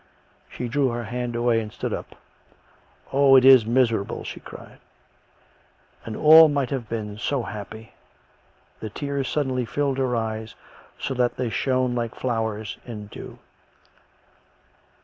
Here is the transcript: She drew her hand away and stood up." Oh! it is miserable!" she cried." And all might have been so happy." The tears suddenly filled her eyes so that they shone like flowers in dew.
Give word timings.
She 0.49 0.67
drew 0.67 0.87
her 0.89 1.03
hand 1.03 1.35
away 1.35 1.61
and 1.61 1.71
stood 1.71 1.93
up." 1.93 2.15
Oh! 3.13 3.35
it 3.35 3.45
is 3.45 3.67
miserable!" 3.67 4.23
she 4.23 4.39
cried." 4.39 4.79
And 6.05 6.15
all 6.17 6.47
might 6.47 6.71
have 6.71 6.89
been 6.89 7.19
so 7.19 7.43
happy." 7.43 7.91
The 8.79 8.89
tears 8.89 9.27
suddenly 9.29 9.63
filled 9.63 9.99
her 9.99 10.15
eyes 10.15 10.55
so 10.97 11.13
that 11.13 11.35
they 11.37 11.51
shone 11.51 11.93
like 11.93 12.15
flowers 12.15 12.79
in 12.83 13.09
dew. 13.13 13.37